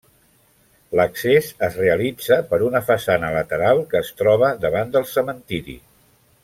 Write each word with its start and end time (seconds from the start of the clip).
L'accés 0.99 1.49
es 1.67 1.77
realitza 1.81 2.39
per 2.53 2.61
una 2.69 2.81
façana 2.89 3.29
lateral 3.37 3.83
que 3.93 4.01
es 4.05 4.13
troba 4.23 4.53
davant 4.67 4.95
del 4.97 5.11
cementiri. 5.15 5.81